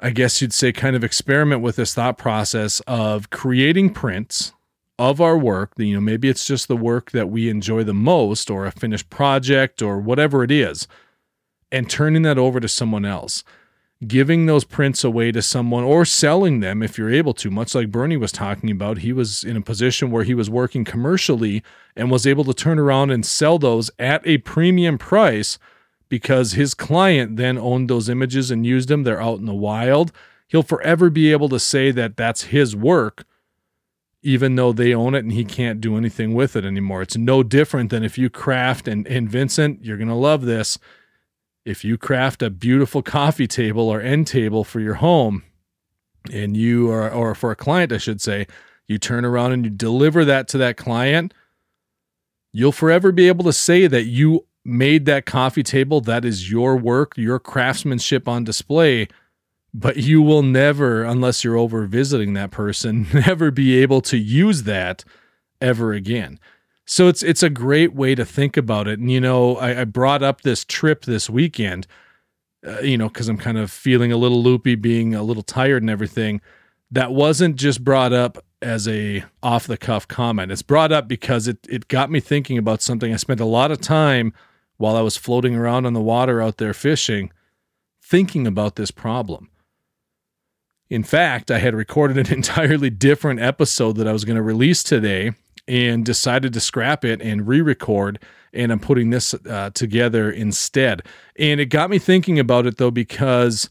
I 0.00 0.10
guess 0.10 0.42
you'd 0.42 0.52
say 0.52 0.72
kind 0.72 0.96
of 0.96 1.04
experiment 1.04 1.62
with 1.62 1.76
this 1.76 1.94
thought 1.94 2.18
process 2.18 2.80
of 2.80 3.30
creating 3.30 3.90
prints 3.90 4.52
of 4.98 5.20
our 5.20 5.38
work, 5.38 5.72
you 5.76 5.94
know, 5.94 6.00
maybe 6.00 6.28
it's 6.28 6.44
just 6.44 6.68
the 6.68 6.76
work 6.76 7.12
that 7.12 7.30
we 7.30 7.48
enjoy 7.48 7.84
the 7.84 7.94
most 7.94 8.50
or 8.50 8.66
a 8.66 8.70
finished 8.70 9.08
project 9.08 9.82
or 9.82 9.98
whatever 9.98 10.44
it 10.44 10.50
is, 10.50 10.86
and 11.72 11.88
turning 11.88 12.22
that 12.22 12.38
over 12.38 12.60
to 12.60 12.68
someone 12.68 13.04
else. 13.04 13.42
Giving 14.06 14.46
those 14.46 14.64
prints 14.64 15.04
away 15.04 15.30
to 15.32 15.40
someone 15.42 15.84
or 15.84 16.04
selling 16.04 16.60
them 16.60 16.82
if 16.82 16.98
you're 16.98 17.12
able 17.12 17.34
to, 17.34 17.50
much 17.50 17.74
like 17.74 17.90
Bernie 17.90 18.16
was 18.16 18.32
talking 18.32 18.70
about. 18.70 18.98
He 18.98 19.12
was 19.12 19.44
in 19.44 19.56
a 19.56 19.60
position 19.60 20.10
where 20.10 20.24
he 20.24 20.34
was 20.34 20.50
working 20.50 20.84
commercially 20.84 21.62
and 21.94 22.10
was 22.10 22.26
able 22.26 22.44
to 22.44 22.54
turn 22.54 22.78
around 22.78 23.10
and 23.10 23.24
sell 23.24 23.58
those 23.58 23.90
at 23.98 24.26
a 24.26 24.38
premium 24.38 24.98
price 24.98 25.58
because 26.08 26.52
his 26.52 26.74
client 26.74 27.36
then 27.36 27.56
owned 27.56 27.88
those 27.88 28.08
images 28.08 28.50
and 28.50 28.66
used 28.66 28.88
them. 28.88 29.04
They're 29.04 29.22
out 29.22 29.38
in 29.38 29.46
the 29.46 29.54
wild. 29.54 30.12
He'll 30.48 30.62
forever 30.62 31.10
be 31.10 31.32
able 31.32 31.48
to 31.50 31.60
say 31.60 31.90
that 31.92 32.16
that's 32.16 32.44
his 32.44 32.74
work 32.74 33.24
even 34.24 34.56
though 34.56 34.72
they 34.72 34.94
own 34.94 35.14
it 35.14 35.22
and 35.22 35.32
he 35.32 35.44
can't 35.44 35.82
do 35.82 35.98
anything 35.98 36.34
with 36.34 36.56
it 36.56 36.64
anymore. 36.64 37.02
It's 37.02 37.16
no 37.16 37.42
different 37.42 37.90
than 37.90 38.02
if 38.02 38.16
you 38.16 38.30
craft, 38.30 38.88
and, 38.88 39.06
and 39.06 39.28
Vincent, 39.28 39.84
you're 39.84 39.98
going 39.98 40.08
to 40.08 40.14
love 40.14 40.46
this. 40.46 40.78
If 41.64 41.84
you 41.84 41.96
craft 41.96 42.42
a 42.42 42.50
beautiful 42.50 43.02
coffee 43.02 43.46
table 43.46 43.88
or 43.88 44.00
end 44.00 44.26
table 44.26 44.64
for 44.64 44.80
your 44.80 44.94
home, 44.94 45.44
and 46.32 46.56
you 46.56 46.90
are, 46.90 47.10
or 47.10 47.34
for 47.34 47.50
a 47.50 47.56
client, 47.56 47.92
I 47.92 47.98
should 47.98 48.20
say, 48.20 48.46
you 48.86 48.98
turn 48.98 49.24
around 49.24 49.52
and 49.52 49.64
you 49.64 49.70
deliver 49.70 50.24
that 50.24 50.48
to 50.48 50.58
that 50.58 50.76
client, 50.76 51.32
you'll 52.52 52.72
forever 52.72 53.12
be 53.12 53.28
able 53.28 53.44
to 53.44 53.52
say 53.52 53.86
that 53.86 54.04
you 54.04 54.46
made 54.64 55.04
that 55.06 55.26
coffee 55.26 55.62
table. 55.62 56.00
That 56.00 56.24
is 56.24 56.50
your 56.50 56.76
work, 56.76 57.16
your 57.16 57.38
craftsmanship 57.38 58.28
on 58.28 58.44
display 58.44 59.08
but 59.74 59.96
you 59.96 60.22
will 60.22 60.42
never, 60.42 61.02
unless 61.02 61.42
you're 61.42 61.56
over 61.56 61.84
visiting 61.84 62.34
that 62.34 62.52
person, 62.52 63.08
never 63.12 63.50
be 63.50 63.76
able 63.82 64.00
to 64.02 64.16
use 64.16 64.62
that 64.62 65.04
ever 65.60 65.92
again. 65.92 66.38
So 66.86 67.08
it's 67.08 67.22
it's 67.22 67.42
a 67.42 67.50
great 67.50 67.94
way 67.94 68.14
to 68.14 68.24
think 68.24 68.56
about 68.56 68.86
it. 68.88 68.98
And 68.98 69.10
you 69.10 69.20
know, 69.20 69.56
I, 69.56 69.80
I 69.80 69.84
brought 69.84 70.22
up 70.22 70.42
this 70.42 70.64
trip 70.64 71.04
this 71.04 71.30
weekend, 71.30 71.86
uh, 72.66 72.80
you 72.80 72.98
know, 72.98 73.08
because 73.08 73.28
I'm 73.28 73.38
kind 73.38 73.58
of 73.58 73.70
feeling 73.70 74.12
a 74.12 74.16
little 74.16 74.42
loopy, 74.42 74.74
being 74.74 75.14
a 75.14 75.22
little 75.22 75.42
tired 75.42 75.82
and 75.82 75.90
everything. 75.90 76.40
That 76.90 77.12
wasn't 77.12 77.56
just 77.56 77.82
brought 77.82 78.12
up 78.12 78.38
as 78.60 78.86
a 78.86 79.24
off 79.42 79.66
the 79.66 79.78
cuff 79.78 80.06
comment. 80.06 80.52
It's 80.52 80.62
brought 80.62 80.92
up 80.92 81.08
because 81.08 81.48
it 81.48 81.58
it 81.68 81.88
got 81.88 82.10
me 82.10 82.20
thinking 82.20 82.58
about 82.58 82.82
something. 82.82 83.12
I 83.12 83.16
spent 83.16 83.40
a 83.40 83.46
lot 83.46 83.70
of 83.70 83.80
time 83.80 84.34
while 84.76 84.96
I 84.96 85.00
was 85.00 85.16
floating 85.16 85.56
around 85.56 85.86
on 85.86 85.94
the 85.94 86.00
water 86.00 86.42
out 86.42 86.58
there 86.58 86.74
fishing, 86.74 87.32
thinking 88.02 88.46
about 88.46 88.76
this 88.76 88.90
problem. 88.90 89.48
In 90.90 91.02
fact, 91.02 91.50
I 91.50 91.58
had 91.58 91.74
recorded 91.74 92.18
an 92.18 92.32
entirely 92.34 92.90
different 92.90 93.40
episode 93.40 93.96
that 93.96 94.06
I 94.06 94.12
was 94.12 94.26
going 94.26 94.36
to 94.36 94.42
release 94.42 94.82
today 94.82 95.32
and 95.66 96.04
decided 96.04 96.52
to 96.52 96.60
scrap 96.60 97.04
it 97.04 97.20
and 97.22 97.46
re 97.46 97.60
record. 97.60 98.18
And 98.52 98.70
I'm 98.70 98.80
putting 98.80 99.10
this 99.10 99.34
uh, 99.34 99.70
together 99.74 100.30
instead. 100.30 101.02
And 101.38 101.60
it 101.60 101.66
got 101.66 101.90
me 101.90 101.98
thinking 101.98 102.38
about 102.38 102.66
it 102.66 102.76
though, 102.76 102.90
because 102.90 103.68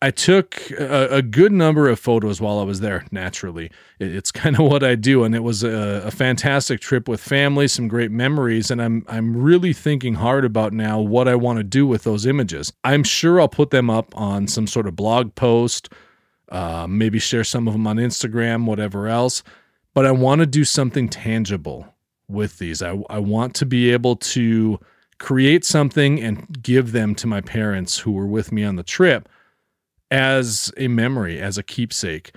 I 0.00 0.10
took 0.10 0.70
a, 0.70 1.16
a 1.16 1.22
good 1.22 1.52
number 1.52 1.88
of 1.88 1.98
photos 1.98 2.40
while 2.40 2.58
I 2.58 2.62
was 2.62 2.80
there, 2.80 3.04
naturally. 3.10 3.66
It, 3.98 4.14
it's 4.14 4.30
kind 4.32 4.58
of 4.58 4.70
what 4.70 4.82
I 4.82 4.94
do. 4.94 5.24
And 5.24 5.34
it 5.34 5.42
was 5.42 5.62
a, 5.62 6.02
a 6.06 6.10
fantastic 6.10 6.80
trip 6.80 7.08
with 7.08 7.20
family, 7.20 7.68
some 7.68 7.88
great 7.88 8.10
memories. 8.10 8.70
And 8.70 8.80
I'm, 8.80 9.04
I'm 9.08 9.36
really 9.36 9.72
thinking 9.72 10.14
hard 10.14 10.44
about 10.44 10.72
now 10.72 11.00
what 11.00 11.28
I 11.28 11.34
want 11.34 11.58
to 11.58 11.64
do 11.64 11.86
with 11.86 12.04
those 12.04 12.24
images. 12.24 12.72
I'm 12.84 13.04
sure 13.04 13.40
I'll 13.40 13.48
put 13.48 13.70
them 13.70 13.90
up 13.90 14.16
on 14.16 14.46
some 14.48 14.66
sort 14.66 14.86
of 14.86 14.96
blog 14.96 15.34
post 15.34 15.90
uh, 16.50 16.86
maybe 16.88 17.18
share 17.18 17.44
some 17.44 17.66
of 17.66 17.74
them 17.74 17.86
on 17.86 17.96
Instagram, 17.96 18.66
whatever 18.66 19.08
else. 19.08 19.42
But 19.96 20.04
I 20.04 20.10
want 20.10 20.40
to 20.40 20.46
do 20.46 20.66
something 20.66 21.08
tangible 21.08 21.94
with 22.28 22.58
these. 22.58 22.82
I, 22.82 23.02
I 23.08 23.18
want 23.18 23.54
to 23.54 23.64
be 23.64 23.90
able 23.92 24.16
to 24.16 24.78
create 25.18 25.64
something 25.64 26.20
and 26.20 26.62
give 26.62 26.92
them 26.92 27.14
to 27.14 27.26
my 27.26 27.40
parents 27.40 28.00
who 28.00 28.12
were 28.12 28.26
with 28.26 28.52
me 28.52 28.62
on 28.62 28.76
the 28.76 28.82
trip 28.82 29.26
as 30.10 30.70
a 30.76 30.88
memory, 30.88 31.40
as 31.40 31.56
a 31.56 31.62
keepsake. 31.62 32.34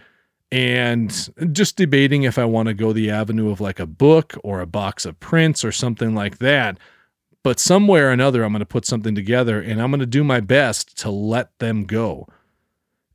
And 0.54 1.12
just 1.51 1.75
debating 1.75 2.24
if 2.24 2.39
I 2.39 2.46
want 2.46 2.68
to 2.70 2.74
go 2.74 2.94
the 2.94 3.10
avenue 3.10 3.51
of 3.51 3.60
like 3.60 3.82
a 3.82 3.86
book 3.86 4.38
or 4.42 4.62
a 4.62 4.66
box 4.66 5.06
of 5.06 5.20
prints 5.20 5.66
or 5.66 5.74
something 5.74 6.16
like 6.16 6.38
that. 6.38 6.78
But 7.44 7.60
somewhere 7.60 8.08
or 8.08 8.13
another, 8.13 8.46
I'm 8.46 8.54
going 8.54 8.62
to 8.62 8.66
put 8.66 8.86
something 8.86 9.16
together 9.16 9.60
and 9.60 9.82
I'm 9.82 9.92
going 9.92 10.00
to 10.00 10.06
do 10.06 10.24
my 10.24 10.39
best 10.39 10.98
to 11.00 11.12
let 11.12 11.60
them 11.60 11.84
go 11.84 12.25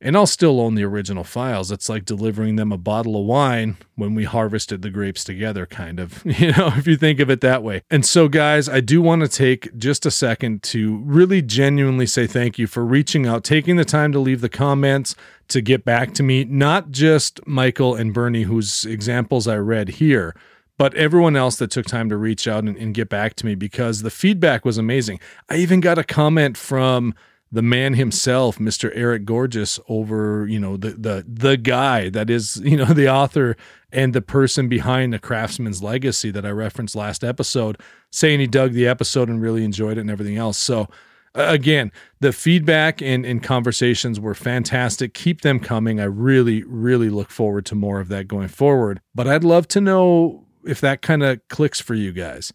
and 0.01 0.17
I'll 0.17 0.27
still 0.27 0.59
own 0.59 0.75
the 0.75 0.83
original 0.83 1.23
files. 1.23 1.71
It's 1.71 1.87
like 1.87 2.03
delivering 2.03 2.57
them 2.57 2.71
a 2.71 2.77
bottle 2.77 3.19
of 3.19 3.25
wine 3.25 3.77
when 3.95 4.13
we 4.13 4.25
harvested 4.25 4.81
the 4.81 4.89
grapes 4.89 5.23
together, 5.23 5.65
kind 5.65 5.99
of, 5.99 6.21
you 6.39 6.51
know, 6.51 6.73
if 6.75 6.85
you 6.85 6.97
think 6.97 7.19
of 7.19 7.29
it 7.29 7.41
that 7.41 7.63
way. 7.63 7.81
And 7.89 8.05
so, 8.05 8.27
guys, 8.27 8.67
I 8.67 8.81
do 8.81 9.01
want 9.01 9.21
to 9.21 9.27
take 9.27 9.75
just 9.77 10.05
a 10.05 10.11
second 10.11 10.63
to 10.63 10.97
really 11.05 11.41
genuinely 11.41 12.05
say 12.05 12.27
thank 12.27 12.59
you 12.59 12.67
for 12.67 12.85
reaching 12.85 13.25
out, 13.25 13.43
taking 13.43 13.77
the 13.77 13.85
time 13.85 14.11
to 14.11 14.19
leave 14.19 14.41
the 14.41 14.49
comments, 14.49 15.15
to 15.47 15.61
get 15.61 15.85
back 15.85 16.13
to 16.15 16.23
me, 16.23 16.43
not 16.43 16.91
just 16.91 17.45
Michael 17.47 17.95
and 17.95 18.13
Bernie, 18.13 18.43
whose 18.43 18.83
examples 18.85 19.47
I 19.47 19.57
read 19.57 19.89
here. 19.89 20.35
But 20.77 20.93
everyone 20.95 21.37
else 21.37 21.55
that 21.57 21.71
took 21.71 21.85
time 21.85 22.09
to 22.09 22.17
reach 22.17 22.47
out 22.47 22.65
and, 22.65 22.75
and 22.75 22.93
get 22.93 23.07
back 23.07 23.35
to 23.35 23.45
me 23.45 23.55
because 23.55 24.01
the 24.01 24.09
feedback 24.09 24.65
was 24.65 24.77
amazing. 24.77 25.21
I 25.49 25.55
even 25.57 25.79
got 25.79 25.97
a 25.97 26.03
comment 26.03 26.57
from 26.57 27.15
the 27.55 27.61
man 27.61 27.93
himself, 27.93 28.59
Mr. 28.59 28.91
Eric 28.93 29.23
Gorges, 29.23 29.79
over 29.87 30.45
you 30.45 30.59
know 30.59 30.75
the 30.75 30.91
the 30.91 31.25
the 31.27 31.57
guy 31.57 32.09
that 32.09 32.29
is 32.29 32.57
you 32.63 32.77
know 32.77 32.85
the 32.85 33.09
author 33.09 33.55
and 33.91 34.13
the 34.13 34.21
person 34.21 34.67
behind 34.67 35.13
the 35.13 35.19
Craftsman's 35.19 35.81
Legacy 35.81 36.29
that 36.31 36.45
I 36.45 36.49
referenced 36.49 36.95
last 36.95 37.23
episode, 37.23 37.79
saying 38.11 38.41
he 38.41 38.47
dug 38.47 38.73
the 38.73 38.87
episode 38.87 39.29
and 39.29 39.41
really 39.41 39.63
enjoyed 39.63 39.97
it 39.97 40.01
and 40.01 40.11
everything 40.11 40.35
else. 40.35 40.57
So 40.57 40.89
again, 41.33 41.93
the 42.19 42.33
feedback 42.33 43.01
and, 43.01 43.25
and 43.25 43.41
conversations 43.41 44.19
were 44.19 44.35
fantastic. 44.35 45.13
Keep 45.13 45.41
them 45.41 45.61
coming. 45.61 46.01
I 46.01 46.05
really, 46.05 46.63
really 46.63 47.09
look 47.09 47.29
forward 47.29 47.65
to 47.67 47.75
more 47.75 48.01
of 48.01 48.09
that 48.09 48.27
going 48.27 48.49
forward. 48.49 48.99
But 49.13 49.27
I'd 49.27 49.45
love 49.45 49.67
to 49.69 49.81
know 49.81 50.45
if 50.65 50.81
that 50.81 51.01
kind 51.01 51.23
of 51.23 51.39
clicks 51.47 51.79
for 51.79 51.93
you 51.93 52.11
guys. 52.11 52.51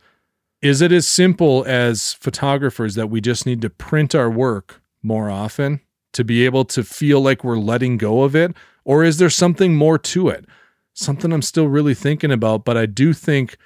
Is 0.61 0.83
it 0.83 0.92
as 0.92 1.09
simple 1.09 1.64
as 1.66 2.12
photographers 2.12 2.95
that 2.97 3.09
we 3.09 3.23
just 3.23 3.47
need 3.47 3.62
to 3.62 3.71
print 3.71 4.14
our 4.14 4.30
work 4.30 4.79
more 5.02 5.30
often 5.30 5.80
to 6.12 6.25
be 6.25 6.45
able 6.45 6.64
to 6.64 6.83
feel 6.83 7.21
like 7.21 7.45
we're 7.45 7.59
letting 7.59 7.97
go 7.97 8.23
of 8.23 8.35
it? 8.35 8.54
Or 8.85 9.04
is 9.04 9.19
there 9.19 9.30
something 9.30 9.76
more 9.76 9.99
to 9.99 10.28
it? 10.28 10.47
Something 10.95 11.33
I'm 11.33 11.42
still 11.42 11.66
really 11.66 11.95
thinking 11.95 12.33
about, 12.33 12.64
but 12.64 12.76
I 12.76 12.87
do 12.87 13.12
think 13.12 13.57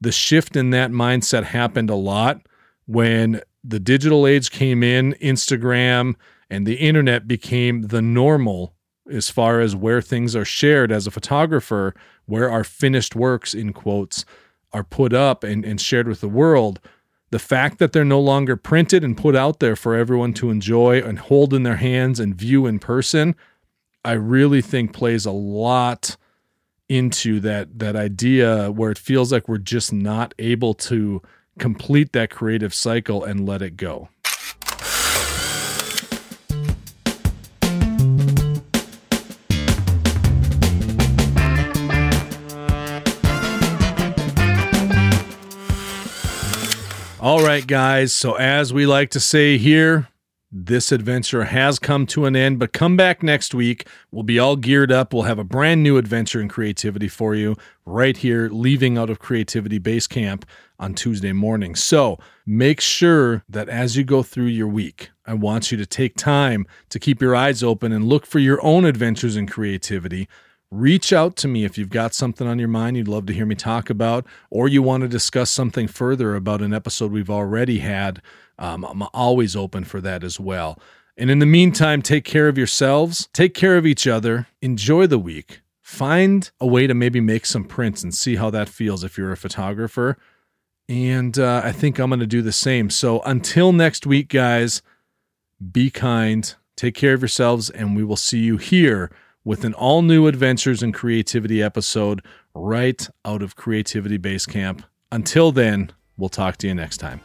the 0.00 0.12
shift 0.12 0.56
in 0.56 0.70
that 0.70 0.90
mindset 0.90 1.44
happened 1.44 1.90
a 1.90 1.94
lot 1.94 2.40
when 2.86 3.40
the 3.62 3.80
digital 3.80 4.26
age 4.26 4.50
came 4.50 4.82
in, 4.82 5.14
Instagram 5.14 6.14
and 6.48 6.66
the 6.66 6.76
internet 6.76 7.28
became 7.28 7.82
the 7.82 8.02
normal 8.02 8.74
as 9.10 9.28
far 9.28 9.60
as 9.60 9.76
where 9.76 10.00
things 10.00 10.34
are 10.36 10.44
shared 10.44 10.90
as 10.92 11.06
a 11.06 11.10
photographer, 11.10 11.94
where 12.26 12.50
our 12.50 12.64
finished 12.64 13.14
works, 13.16 13.54
in 13.54 13.72
quotes, 13.72 14.24
are 14.72 14.84
put 14.84 15.12
up 15.12 15.42
and, 15.42 15.64
and 15.64 15.80
shared 15.80 16.08
with 16.08 16.20
the 16.20 16.28
world 16.28 16.80
the 17.30 17.38
fact 17.38 17.78
that 17.78 17.92
they're 17.92 18.04
no 18.04 18.20
longer 18.20 18.56
printed 18.56 19.04
and 19.04 19.16
put 19.16 19.36
out 19.36 19.60
there 19.60 19.76
for 19.76 19.94
everyone 19.94 20.32
to 20.34 20.50
enjoy 20.50 21.00
and 21.00 21.18
hold 21.18 21.54
in 21.54 21.62
their 21.62 21.76
hands 21.76 22.18
and 22.18 22.34
view 22.34 22.66
in 22.66 22.78
person, 22.78 23.36
I 24.04 24.12
really 24.12 24.62
think 24.62 24.92
plays 24.92 25.26
a 25.26 25.30
lot 25.30 26.16
into 26.88 27.38
that 27.40 27.78
that 27.78 27.94
idea 27.94 28.70
where 28.72 28.90
it 28.90 28.98
feels 28.98 29.30
like 29.32 29.48
we're 29.48 29.58
just 29.58 29.92
not 29.92 30.34
able 30.40 30.74
to 30.74 31.22
complete 31.58 32.12
that 32.12 32.30
creative 32.30 32.74
cycle 32.74 33.22
and 33.22 33.46
let 33.46 33.62
it 33.62 33.76
go. 33.76 34.08
All 47.22 47.44
right, 47.44 47.66
guys. 47.66 48.14
So, 48.14 48.32
as 48.36 48.72
we 48.72 48.86
like 48.86 49.10
to 49.10 49.20
say 49.20 49.58
here, 49.58 50.08
this 50.50 50.90
adventure 50.90 51.44
has 51.44 51.78
come 51.78 52.06
to 52.06 52.24
an 52.24 52.34
end, 52.34 52.58
but 52.58 52.72
come 52.72 52.96
back 52.96 53.22
next 53.22 53.54
week. 53.54 53.86
We'll 54.10 54.22
be 54.22 54.38
all 54.38 54.56
geared 54.56 54.90
up. 54.90 55.12
We'll 55.12 55.24
have 55.24 55.38
a 55.38 55.44
brand 55.44 55.82
new 55.82 55.98
adventure 55.98 56.40
in 56.40 56.48
creativity 56.48 57.08
for 57.08 57.34
you 57.34 57.56
right 57.84 58.16
here, 58.16 58.48
leaving 58.50 58.96
out 58.96 59.10
of 59.10 59.18
Creativity 59.18 59.76
Base 59.76 60.06
Camp 60.06 60.46
on 60.78 60.94
Tuesday 60.94 61.32
morning. 61.32 61.74
So 61.74 62.18
make 62.46 62.80
sure 62.80 63.44
that 63.50 63.68
as 63.68 63.98
you 63.98 64.04
go 64.04 64.22
through 64.22 64.46
your 64.46 64.68
week, 64.68 65.10
I 65.26 65.34
want 65.34 65.70
you 65.70 65.76
to 65.76 65.84
take 65.84 66.16
time 66.16 66.66
to 66.88 66.98
keep 66.98 67.20
your 67.20 67.36
eyes 67.36 67.62
open 67.62 67.92
and 67.92 68.08
look 68.08 68.24
for 68.24 68.38
your 68.38 68.64
own 68.64 68.86
adventures 68.86 69.36
in 69.36 69.46
creativity. 69.46 70.26
Reach 70.70 71.12
out 71.12 71.34
to 71.36 71.48
me 71.48 71.64
if 71.64 71.76
you've 71.76 71.90
got 71.90 72.14
something 72.14 72.46
on 72.46 72.58
your 72.58 72.68
mind 72.68 72.96
you'd 72.96 73.08
love 73.08 73.26
to 73.26 73.32
hear 73.32 73.46
me 73.46 73.56
talk 73.56 73.90
about, 73.90 74.24
or 74.50 74.68
you 74.68 74.82
want 74.82 75.02
to 75.02 75.08
discuss 75.08 75.50
something 75.50 75.88
further 75.88 76.36
about 76.36 76.62
an 76.62 76.72
episode 76.72 77.10
we've 77.10 77.30
already 77.30 77.78
had 77.80 78.22
um, 78.60 78.84
I'm 78.84 79.02
always 79.14 79.56
open 79.56 79.84
for 79.84 80.00
that 80.02 80.22
as 80.22 80.38
well. 80.38 80.78
And 81.16 81.30
in 81.30 81.38
the 81.38 81.46
meantime, 81.46 82.02
take 82.02 82.24
care 82.24 82.46
of 82.46 82.56
yourselves, 82.56 83.28
take 83.32 83.54
care 83.54 83.76
of 83.76 83.86
each 83.86 84.06
other, 84.06 84.46
enjoy 84.60 85.06
the 85.06 85.18
week. 85.18 85.62
Find 85.80 86.48
a 86.60 86.66
way 86.66 86.86
to 86.86 86.94
maybe 86.94 87.20
make 87.20 87.46
some 87.46 87.64
prints 87.64 88.04
and 88.04 88.14
see 88.14 88.36
how 88.36 88.50
that 88.50 88.68
feels 88.68 89.02
if 89.02 89.18
you're 89.18 89.32
a 89.32 89.36
photographer. 89.36 90.18
And 90.88 91.38
uh, 91.38 91.62
I 91.64 91.72
think 91.72 91.98
I'm 91.98 92.10
going 92.10 92.20
to 92.20 92.26
do 92.26 92.42
the 92.42 92.52
same. 92.52 92.90
So 92.90 93.20
until 93.22 93.72
next 93.72 94.06
week, 94.06 94.28
guys, 94.28 94.82
be 95.72 95.90
kind, 95.90 96.54
take 96.76 96.94
care 96.94 97.14
of 97.14 97.22
yourselves, 97.22 97.70
and 97.70 97.96
we 97.96 98.04
will 98.04 98.16
see 98.16 98.38
you 98.38 98.56
here 98.56 99.10
with 99.44 99.64
an 99.64 99.74
all 99.74 100.02
new 100.02 100.26
Adventures 100.26 100.82
in 100.82 100.92
Creativity 100.92 101.62
episode 101.62 102.22
right 102.54 103.08
out 103.24 103.42
of 103.42 103.56
Creativity 103.56 104.18
Base 104.18 104.46
Camp. 104.46 104.84
Until 105.10 105.52
then, 105.52 105.92
we'll 106.16 106.28
talk 106.28 106.56
to 106.58 106.68
you 106.68 106.74
next 106.74 106.98
time. 106.98 107.20